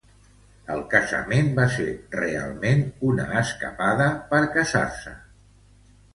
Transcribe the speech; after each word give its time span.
El 0.75 0.79
casament 0.93 1.51
va 1.59 1.65
ser 1.73 1.85
realment 2.21 2.81
una 3.11 3.29
escapada 3.43 4.09
per 4.33 4.43
casar-se. 4.59 5.17